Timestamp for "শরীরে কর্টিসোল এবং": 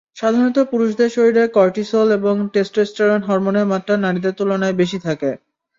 1.11-2.35